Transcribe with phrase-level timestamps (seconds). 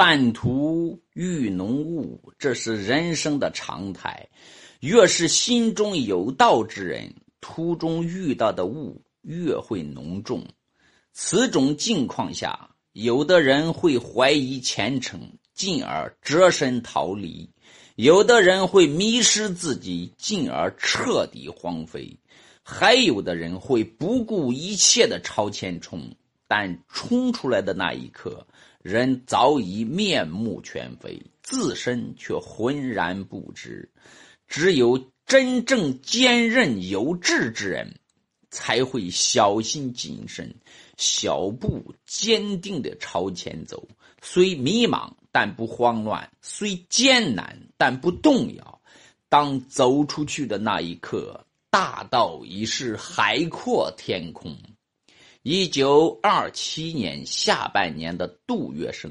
[0.00, 4.26] 半途遇浓雾，这是人生的常态。
[4.80, 7.12] 越是心中有道之人，
[7.42, 10.42] 途中遇到的雾越会浓重。
[11.12, 15.20] 此种境况下，有的人会怀疑前程，
[15.52, 17.46] 进而折身逃离；
[17.96, 22.16] 有的人会迷失自己，进而彻底荒废；
[22.62, 26.00] 还有的人会不顾一切的朝前冲，
[26.48, 28.46] 但冲出来的那一刻。
[28.82, 33.90] 人早已面目全非，自身却浑然不知。
[34.48, 37.94] 只有真正坚韧有志之人，
[38.50, 40.54] 才会小心谨慎、
[40.96, 43.86] 小步坚定地朝前走。
[44.22, 48.80] 虽迷茫，但不慌乱；虽艰难，但不动摇。
[49.28, 54.56] 当走出去的那一刻，大道已是海阔天空。
[55.42, 59.10] 一九二七年下半年的杜月笙，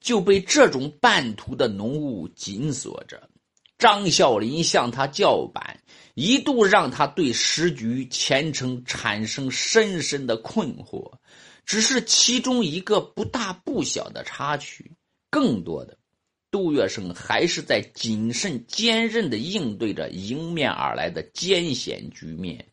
[0.00, 3.28] 就被这种半途的浓雾紧锁着。
[3.76, 5.78] 张啸林向他叫板，
[6.14, 11.12] 一度让他对时局前程产生深深的困惑。
[11.66, 14.90] 只是其中一个不大不小的插曲，
[15.30, 15.98] 更多的，
[16.50, 22.66] 杜月笙还是在谨慎坚韧的应对着迎面而来的艰险局面。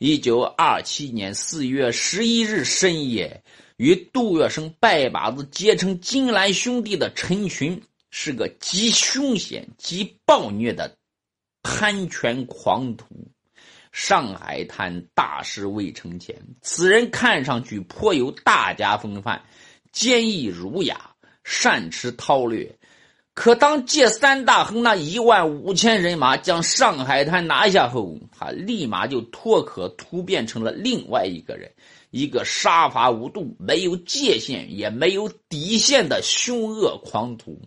[0.00, 3.42] 一九二七年四月十一日深夜，
[3.78, 7.82] 与杜月笙拜把子结成金兰兄弟的陈群，
[8.12, 10.96] 是个极凶险、极暴虐的
[11.64, 13.06] 贪权狂徒。
[13.90, 19.42] 上海滩大事未成前，此人看上去颇有大家风范，
[19.90, 21.10] 坚毅儒雅，
[21.42, 22.78] 善持韬略。
[23.38, 31.72] 可当借三大亨那一万五千人马将上海滩拿下后，他立马就脱壳突变成了另外一个人，
[32.10, 37.60] 一个杀伐无度、没有界限也没有底线的凶恶狂徒。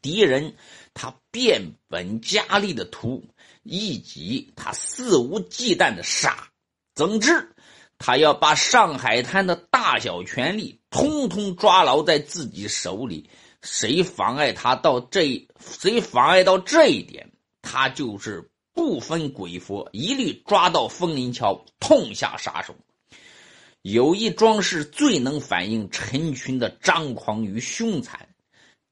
[0.00, 0.54] 敌人
[0.94, 3.24] 他变本加厉的屠，
[3.64, 6.50] 一己他肆无忌惮的杀。
[6.94, 7.48] 总之，
[7.98, 13.28] 他要把上海滩的大小权力通通抓牢在自己手里。
[13.62, 15.48] 谁妨碍他到这？
[15.64, 22.74] 谁妨碍到这一点，他就是不分鬼佛，一律抓到枫林桥，痛下杀手。
[23.82, 28.28] 有一桩事最能反映陈群的张狂与凶残。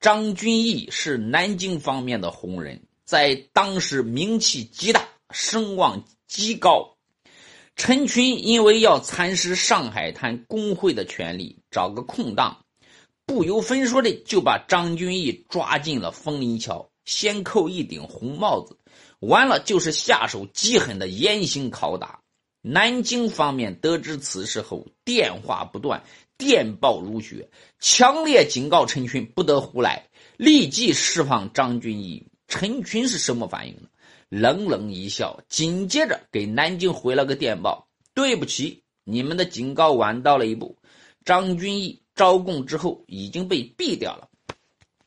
[0.00, 6.97] 张君义是南京方面的红人，在当时名气极大，声望极高。
[7.76, 12.64] 陈群因为要蚕食上海滩工会的权利，找个空档。
[13.30, 18.76] 不由分说的就把张君义抓进了枫林桥，先扣一顶红帽子，
[19.20, 22.22] 完了就是下手极狠的严刑拷打。
[22.60, 26.02] 南京方面得知此事后，电话不断，
[26.36, 27.48] 电报如雪，
[27.78, 32.26] 强烈警告陈群不得胡来，立即释放张君义。
[32.48, 33.82] 陈群是什么反应呢？
[34.28, 40.76] 冷冷一笑，紧接着给南京回了个电报：“对不起，你们的警告晚到了一步。”
[41.24, 42.02] 张君义。
[42.20, 44.28] 招供之后已经被毙掉了。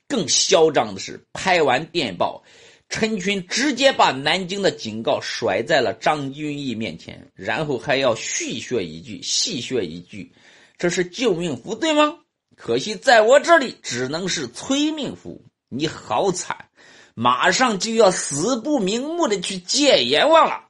[0.07, 2.43] 更嚣张的是，拍完电报，
[2.89, 10.33] 陈群直接把南京的警告甩在了张君义面前，然后还要续说一句、细说一句
[10.79, 12.17] ：“这是救命符，对吗？
[12.55, 15.45] 可惜在我这里只能是催命符。
[15.69, 16.69] 你好惨，
[17.13, 20.65] 马上就要死不瞑目的去见阎王了。”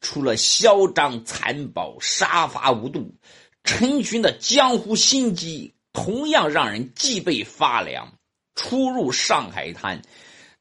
[0.00, 3.14] 除了嚣张残暴、杀伐无度。
[3.64, 8.12] 陈群的江湖心机同样让人脊背发凉。
[8.54, 10.00] 初入上海滩，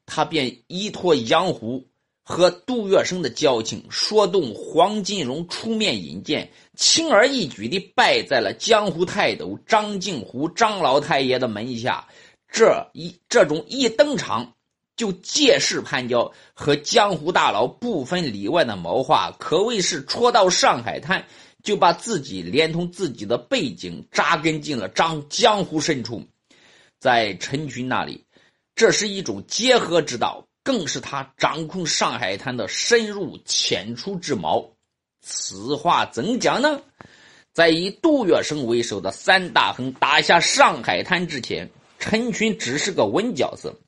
[0.05, 1.85] 他便依托杨虎
[2.23, 12.07] 和杜月笙的交情，说动黄金荣出面引荐，轻而易举地拜在了江湖泰斗张静湖张老太爷的门下。
[12.47, 14.53] 这一这种一登场
[14.95, 21.25] 就借势攀交，和江湖大佬不分里外的谋划，可谓是戳到上海滩。
[21.63, 26.23] 就把自己连同自己的背景扎根进了张江湖深处，
[26.99, 28.25] 在陈群那里，
[28.75, 34.75] 这是一种结合之道，更是他掌控上海滩的深入浅出之谋。
[35.21, 36.81] 此话怎讲呢？
[37.53, 43.79] 在以杜月笙为首的三大亨打下上海滩之前，陈群只是个文角色。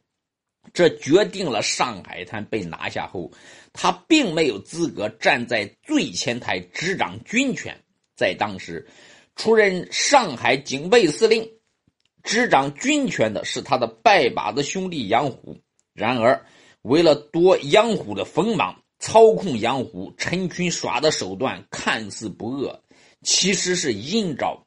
[0.74, 3.32] 这决定了上海滩被拿下后，
[3.76, 7.78] 他并没有资格站在最前台执掌军权。
[8.16, 8.88] 在当时，
[9.36, 11.48] 出任上海警备司令、
[12.24, 15.58] 执掌军权的是他的拜把子兄弟杨虎。
[15.94, 16.46] 然而，
[16.82, 22.82] 为了夺杨虎的锋芒，操控杨虎，陈群耍的手段看似不恶，
[23.22, 24.66] 其实是阴招。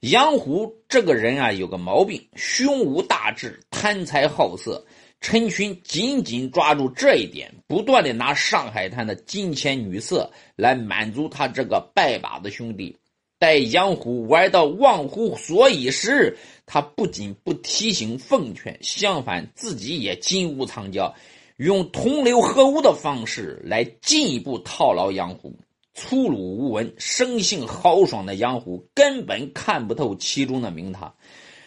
[0.00, 4.84] 杨虎这个人啊，有个毛病，胸无大志，贪财好色。
[5.24, 12.94] 陈群紧紧抓住这一点，不断的拿上海滩的金钱女色来满足他这个拜把子兄弟。
[13.38, 16.36] 待杨虎玩到忘乎所以时，
[16.66, 21.14] 他不仅不提醒奉劝，相反自己也金屋藏娇，
[21.56, 25.54] 用同流合污的方式来进一步套牢杨虎。
[25.94, 31.14] 粗鲁无闻、生性豪爽的杨虎根本看不透其中的名堂。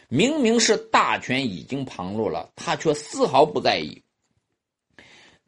[0.09, 4.01] 明明是大权已经旁落了，他却丝毫不在意，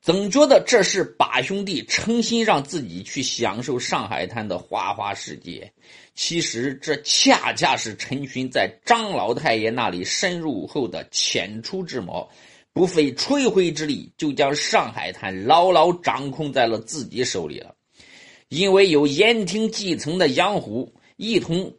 [0.02, 5.72] 总觉得这是把兄弟诚心让自己去享受上海滩的花花世界。
[6.14, 12.30] 其实这恰恰是陈群在张老太爷那里深入后的浅出之谋，
[12.74, 17.74] 不费吹灰之力就将上海滩牢牢掌控在了自己手里了。
[18.50, 21.74] 因为有言听计从的杨虎一同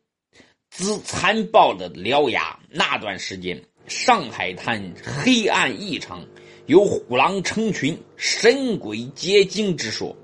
[0.70, 6.25] 资残暴的獠牙，那段时间上海滩黑暗异常，
[6.67, 10.17] 有虎狼成群、神鬼结晶之说。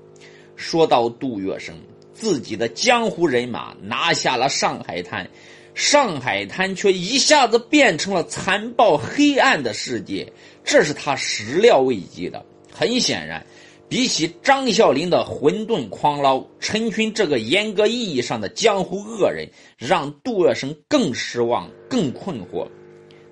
[0.55, 1.73] 说到杜月笙，
[2.13, 5.29] 自己的江湖人马拿下了上海滩，
[5.75, 10.31] 上海滩却一下子变成了残暴黑暗的世界，
[10.63, 12.43] 这是他始料未及的。
[12.71, 13.45] 很显然。
[13.89, 19.47] 比起张啸林的混沌狂捞，陈群这个严格意义上的江湖恶人，
[19.77, 22.67] 让杜月笙更失望、更困惑。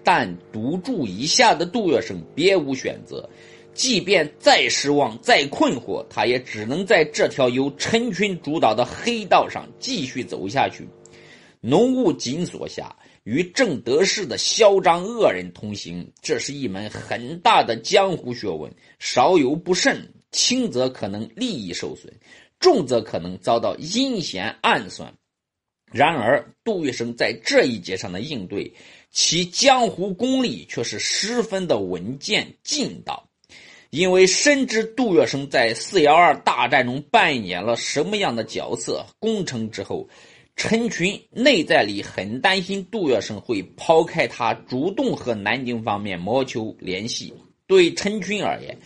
[0.02, 3.30] 但赌注以下的杜月笙别无选择，
[3.74, 10.88] 即便再失望、再困惑，他也只能在这条由陈群主导的黑道上继续走下去。
[11.60, 20.14] 浓雾紧锁下，与正得势的嚣张恶人同行，这是一门很大的江湖学问，稍有不慎。
[20.36, 22.14] 轻则可能利益受损，
[22.60, 25.14] 重则可能遭到阴险暗算。
[25.94, 28.74] 然而，杜月笙在这一节上的应对，
[29.12, 33.30] 其江湖功力却是十分的稳健劲道。
[33.92, 40.10] 因为深知杜月笙在四幺二大战中扮演了什么样的角色，攻城之后，
[40.58, 47.34] 陈群内在里很担心杜月笙会抛开他，主动和南京方面谋求联系。
[47.68, 48.78] 对陈群而言，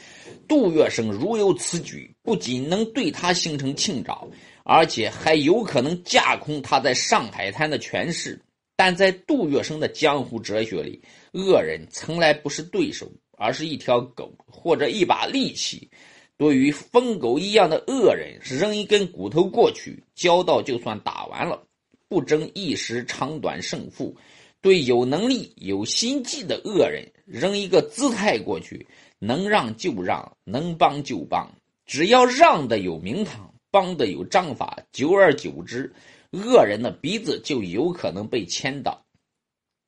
[0.50, 4.28] 杜月笙如有此举，不仅能对他形成庆兆，
[4.64, 8.42] 而且还有可能架空他在上海滩的权势。
[8.76, 11.00] 但在杜月笙的江湖哲学里，
[11.34, 13.08] 恶人从来不是对手，
[13.38, 15.88] 而是一条狗或者一把利器。
[16.36, 21.62] 对于疯狗一样的恶人，扔一根骨头过去，交道就算打完了，
[22.08, 24.18] 不争一时长短胜负。
[24.62, 28.86] 对有能力、有心计的恶人，扔一个姿态过去。
[29.20, 31.52] 能让就让，能帮就帮，
[31.86, 35.94] 只要让的有名堂，帮的有章法，久而久之，
[36.32, 39.06] 恶人的鼻子就有可能被牵到。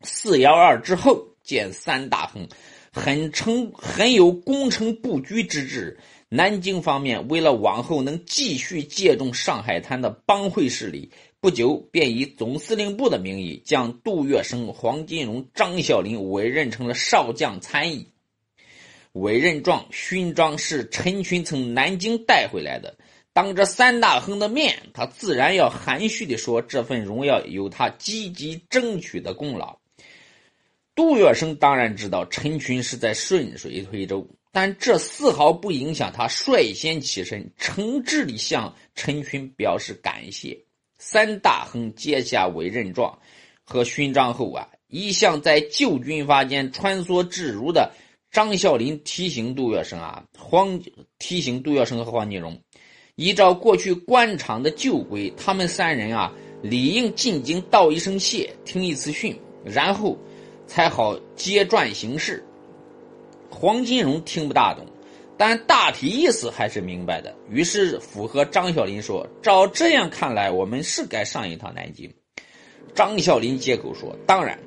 [0.02, 2.48] 四幺二之后，见三大亨
[2.92, 5.98] 很成很有攻城布局之志。
[6.28, 18.08] 南京方面为了往后能继续借重上海滩的帮会势力，不久便以总司令部的名义，将杜月笙、黄金荣、张啸林委任成了少将参议。
[19.14, 22.96] 委任状、勋章是陈群从南京带回来的。
[23.34, 29.80] 当着三大亨的面，他自然要含蓄地说：“这份荣耀有他积极争取的功劳。”
[30.96, 40.66] 杜月笙当然知道陈群是在顺水推舟，但这丝毫不影响他率先起身，诚挚地向陈群表示感谢。
[40.98, 43.20] 三大亨接下委任状
[43.64, 47.94] 和勋章后啊，一向在旧军阀间穿梭自如的。
[48.32, 50.80] 张啸林提醒杜月笙啊，黄
[51.20, 52.58] 提醒杜月笙和黄金荣，
[53.16, 60.18] 依照过去官场的旧规，他们三人啊，理应进京道一声谢，听一次训，然后
[60.66, 62.42] 才好接传行事。
[63.50, 64.86] 黄金荣听不大懂，
[65.38, 72.10] 但大体意思还是明白的，于是附和张啸林说：“照这样看来，我们是该上一趟南京。”
[72.96, 74.58] 张啸林接口说：“当然。”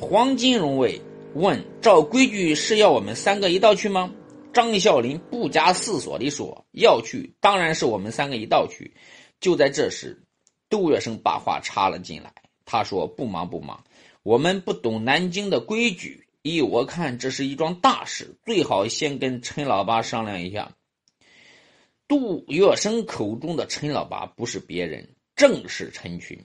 [0.00, 1.00] 黄金荣为。
[1.34, 4.12] 问：照规矩是要我们三个一道去吗？
[4.52, 8.94] 张啸林不加思索地说：“要去，当然是我们三个一道去。”
[9.40, 10.22] 就在这时，
[10.70, 12.32] 杜月笙把话插了进来。
[12.64, 13.82] 他说：“不忙不忙，
[14.22, 16.24] 我们不懂南京的规矩。
[16.42, 20.76] 依我看，这是一桩大事，最好先跟陈老八商量一下。”
[22.06, 26.38] 杜月笙口中的陈老八不是别人，正是陈群。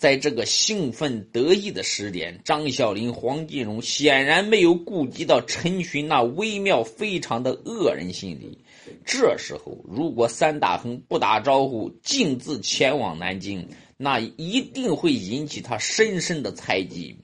[0.00, 8.64] 在这个兴奋得意的时点，张小林、黄金荣显然没有顾及到陈群那微妙非常的恶人心理。
[9.04, 17.18] 这时候，如果三大亨不打招呼，径自前往南京，那一定会引起他深深的猜忌。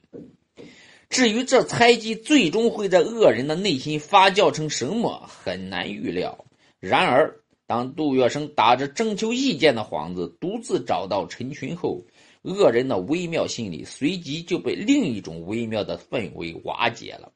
[1.09, 6.45] 至于这猜忌最终会在恶人的内心发酵成什么，很难预料。
[6.79, 12.05] 然而，当杜月笙打着征求意见的幌子，独自找到陈群后，
[12.47, 17.33] 恶人的微妙心理随即就被另一种微妙的氛围瓦解了。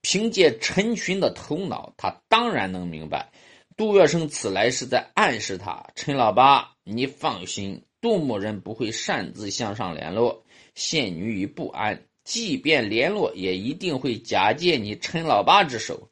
[0.00, 3.30] 凭借陈群的头脑，他当然能明白，
[3.76, 10.44] 杜月笙此来是在暗示他：陈老八，你放心，杜某人不会擅自向上联络，
[10.74, 12.02] 陷女于不安。
[12.24, 16.08] 即便联络，也一定会假借你陈老八之手。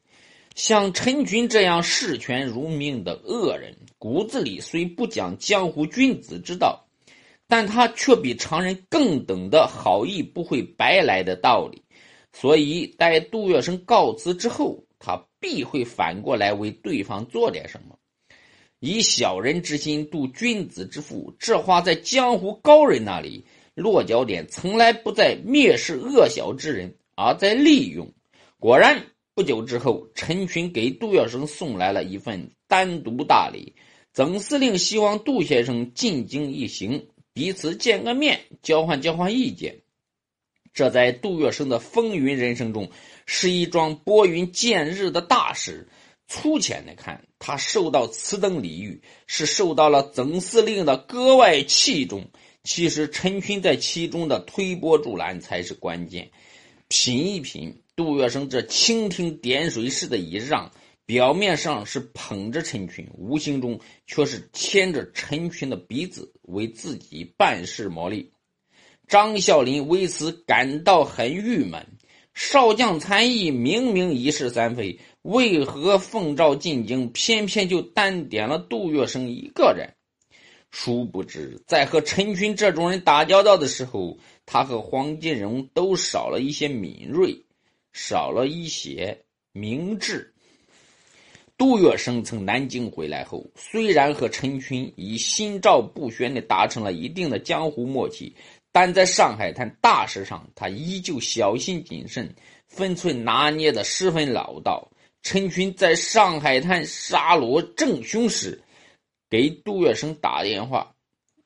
[0.55, 6.85] 像陈群这样视权如命的恶人，骨子里虽不讲江湖君子之道，
[7.51, 11.81] 但他却比常人更懂得好意不会白来的道理。
[12.31, 17.97] 所以，待杜月笙告辞之后，他必会反过来为对方做点什么。
[18.79, 23.45] 以小人之心度君子之腹，这话在江湖高人那里。
[23.73, 28.13] 落脚点从来不在蔑视恶小之人，而在利用。
[28.59, 33.75] 果然，不久之后，陈群给杜月笙送来了一份单独大礼。
[34.13, 39.81] 曾司令希望杜先生进京一行，彼此见个面，交换交换意见。
[40.73, 42.91] 这在杜月笙的风云人生中，
[43.25, 45.87] 是一桩拨云见日的大事。
[46.27, 52.29] 粗浅的看，他受到此等礼遇，是受到了曾司令的格外器重。
[52.63, 56.31] 其实陈群在其中的推波助澜才是关键。
[56.87, 60.71] 品一品杜月笙这蜻蜓点水式的一让，
[61.05, 68.31] 表面上是捧着陈群，无形中却是牵着陈群的鼻子为自己办事谋利。
[69.07, 71.85] 张啸林为此感到很郁闷。
[72.33, 79.93] 少将参议明明一事三非，为何奉诏进京，偏偏就单点了杜月笙一个人？
[80.71, 87.35] 殊不知，在和陈群这种人打交道的时候，他和黄金荣都少了一些敏锐，
[87.91, 90.33] 少了一些明智。
[91.61, 98.35] 杜月笙从南京回来后，虽然和陈群以心照不宣的达成了一定的江湖默契，
[98.71, 102.27] 但在上海滩大事上，他依旧小心谨慎，
[102.67, 104.89] 分寸拿捏的十分老道。
[105.21, 108.59] 陈群在上海滩杀罗正凶时。
[109.29, 110.91] 给杜月笙打电话，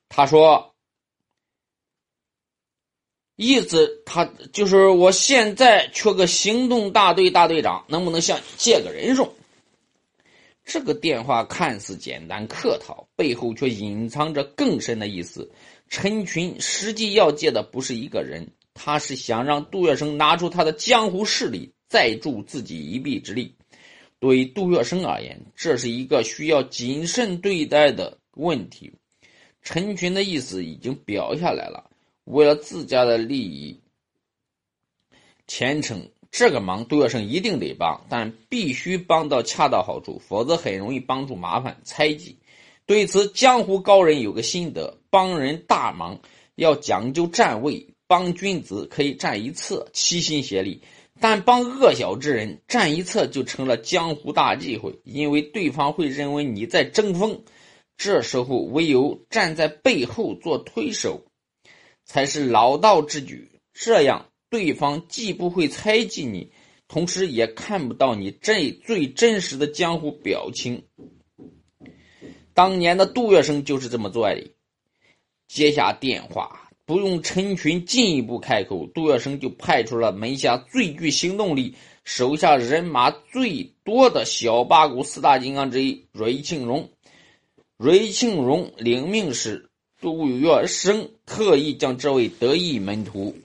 [0.07, 0.73] 他说
[3.35, 9.35] ：“意思他就是我现在缺个行动大队大队长，能不能向你借个人手？”
[10.65, 15.49] 这个电话看似简单客套，背后却隐藏着更深的意思。
[15.87, 23.55] 陈群实际要借的不是一个人，他是想让杜月笙拿出他的江湖势力，再助自己一臂之力。
[24.19, 28.91] 对杜月笙而言，这是一个需要谨慎对待的问题。
[29.61, 31.91] 陈群的意思已经表下来了，
[32.23, 33.79] 为了自家的利益、
[35.45, 42.39] 前程，这个忙杜月笙一定得帮，但必须帮到恰到好处，否则很容易帮助麻烦、猜忌。
[42.85, 46.19] 对此，江湖高人有个心得：帮人大忙
[46.55, 50.81] 要讲究站位，帮君子可以站一侧，齐心协力。
[51.21, 57.43] 但帮恶小之人站一侧，就成了江湖大忌讳，因为对方会认为你在争锋。
[57.95, 61.23] 这时候，唯有站在背后做推手，
[62.03, 63.51] 才是老道之举。
[63.73, 64.25] 这样，
[64.55, 66.49] 对方既不会猜忌你，
[66.87, 70.83] 同时也看不到你这最真实的江湖表情。
[72.53, 74.49] 当年的杜月笙就是这么做的。
[75.49, 76.61] 接下电话。
[76.87, 86.87] 不用陈群进一步开口，杜月笙就派出了门下最具行动力、手下人马最多的小八股四大金刚之一瑞庆荣。
[87.75, 89.67] 瑞庆荣领命时，
[89.99, 93.35] 杜月笙特意将这位得意门徒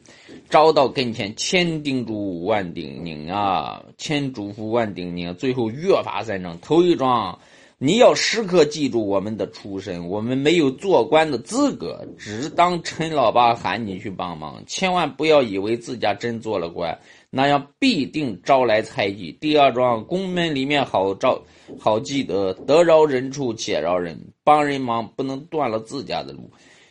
[0.51, 7.39] 招到跟前，千叮嘱万叮咛啊，千嘱咐万叮咛，最后约法三章，头一桩。
[7.83, 16.99] 你要时刻记住我们的出身，我们没有做官的资格，只当陈老八喊你去帮忙，千万不要以为自家真做了官，
[17.31, 19.33] 那样必定招来猜忌。
[19.41, 21.41] 第二桩，宫门里面好招，
[21.79, 26.51] 好记得，得饶人处且饶人，帮人忙不能断了自家的路。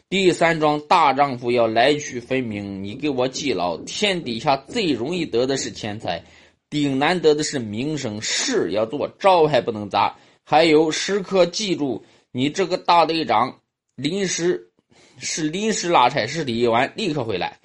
[0.09, 6.23] 第三桩，大丈夫要来去分明，你给我记牢，天底下最容易得的是钱财，
[6.67, 10.15] 顶难得的是名声，事要做，招牌不能砸。
[10.43, 13.59] 还有，时刻记住，你这个大队长
[13.95, 14.71] 临时
[15.19, 17.59] 是临时拉差，是理完立刻回来。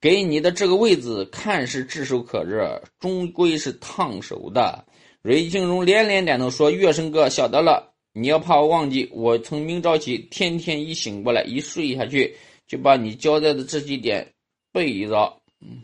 [0.00, 4.86] 给你的这个位子，看是炙手可热，终归是烫手的。
[5.20, 7.89] 瑞庆荣连连点头说：“月生哥，晓得了。
[8.12, 12.34] 你要怕我忘记，我从明朝起，天天一醒过来，一睡下去，
[12.66, 14.32] 就把你交代的这几点
[14.72, 15.40] 背着。
[15.60, 15.82] 嗯，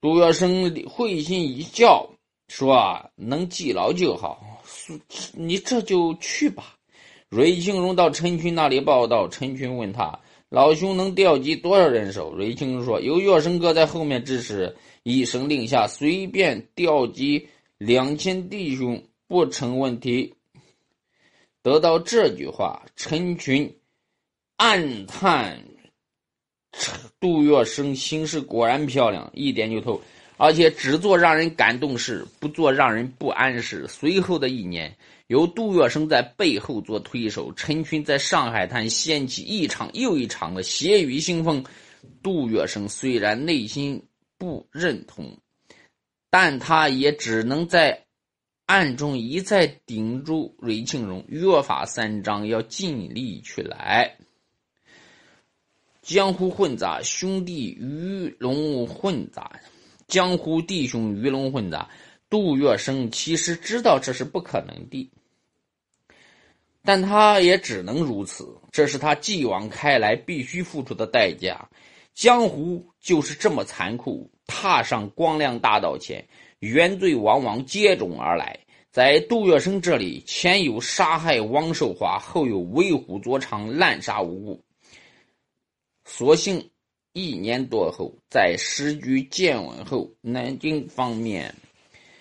[0.00, 2.08] 杜月笙会心一笑，
[2.48, 4.62] 说：“啊能记牢就好。
[5.34, 6.76] 你这就去吧。”
[7.28, 20.32] 瑞庆荣到陈群那里报道，陈群问他：“老兄能调集多少人手？”瑞庆荣说：“有月笙哥在后面支持，一声令下，随便调集两千弟兄不成问题。”
[21.62, 23.78] 得到这句话，陈群
[24.56, 25.62] 暗叹：
[27.20, 30.00] 杜月笙行事果然漂亮，一点就透，
[30.36, 33.86] 而且只做让人感动事，不做让人不安事。
[33.88, 34.96] 随后的一年，
[35.26, 41.64] 由杜月笙在背后做推手，陈群在上海滩掀起一场又一场的血雨腥风。
[42.22, 44.00] 杜月笙虽然内心
[44.38, 45.36] 不认同，
[46.30, 48.04] 但他也只能在。
[48.68, 54.14] 暗中一再顶住瑞庆荣：“约法三章要尽力去来。
[56.02, 59.58] 江湖混杂，兄弟鱼龙混杂，
[60.06, 61.88] 江湖弟兄鱼龙混杂。”
[62.28, 65.10] 杜月笙其实知道这是不可能的，
[66.84, 68.54] 但他也只能如此。
[68.70, 71.66] 这是他继往开来必须付出的代价。
[72.12, 74.30] 江湖就是这么残酷。
[74.46, 76.22] 踏上光亮大道前。
[76.60, 78.58] 原罪往往接踵而来，
[78.90, 84.64] 在杜月笙这里，前有杀害汪寿华，后有为虎作伥，滥杀无辜。
[86.04, 86.70] 所幸
[87.12, 91.54] 一年多后，在时局渐稳后，南京方面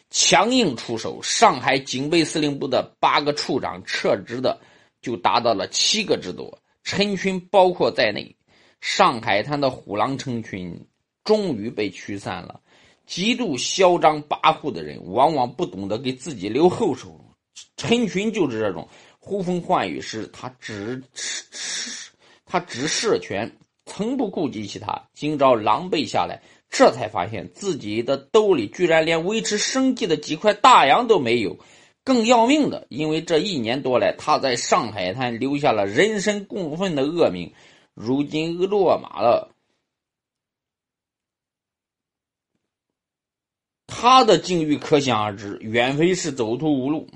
[0.10, 4.60] 强硬出手，上海警备司令部的八个处长撤职的
[5.02, 8.36] 就达到了七个之多，陈群包括在内，
[8.82, 10.86] 上海滩的虎狼成群，
[11.24, 12.62] 终于被驱散了。
[13.08, 17.20] 极度嚣张跋扈的人，往往不懂得给自己留后手。
[17.78, 18.88] 陈群就是这种
[19.18, 22.12] 呼风唤雨时，他只吃
[22.46, 23.52] 他只射拳，
[23.86, 25.02] 从不顾及其他。
[25.14, 31.58] 今朝狼狈下来，这才发现自己的兜里居然连维持生计的几块大洋都没有。
[32.04, 37.52] 更要命的，因为这一年多来，他在上海滩留下了人神共愤的恶名，
[37.94, 39.54] 如今落马了。
[43.88, 47.08] 他的境遇可想而知，远非是走投无路，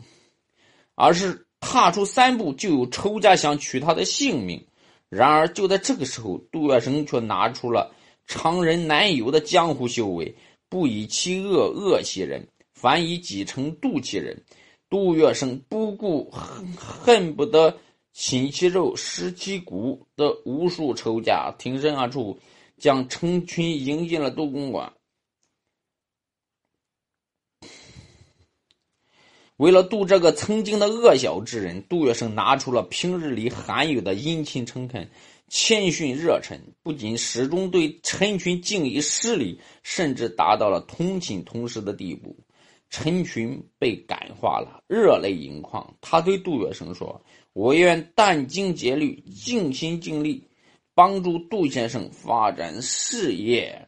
[0.96, 4.66] 而是踏出三步就有仇家想取他的性命。
[5.10, 7.94] 然而就在这个时候，杜月笙却拿出了
[8.26, 10.34] 常人难有的江湖修为，
[10.70, 14.42] 不以其恶恶其人，反以己诚度其人。
[14.90, 17.78] 杜月笙不顾恨恨不得
[18.14, 22.40] 亲其肉、食其骨的无数仇家挺身而出，
[22.78, 24.92] 将成群迎进了杜公馆。
[29.62, 35.08] 为了度这个曾经的恶小之人，杜月笙拿出了平日里罕有的殷勤诚恳、
[35.50, 42.36] 谦逊热忱，不仅始终对陈群敬以失礼，甚至达到了同寝同食的地步。
[42.90, 45.96] 陈群被感化了，热泪盈眶。
[46.02, 47.22] 他对杜月笙说
[47.54, 50.44] ：“我愿殚精竭虑，尽心尽力，
[50.96, 53.88] 帮助杜先生发展事业。”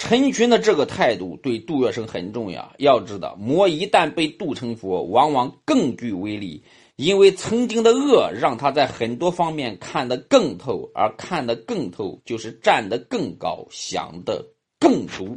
[0.00, 2.72] 陈群的这个态度对杜月笙很重要。
[2.78, 6.64] 要知道，魔一旦被渡成佛，往往更具威力，
[6.96, 14.42] 因为曾经的恶让他在很多方面看得更透，而看得更透就是站得更高，想得
[14.78, 15.36] 更足。